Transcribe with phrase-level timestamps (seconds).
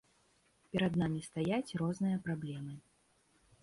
[0.75, 2.73] Перад намі стаяць розныя праблемы.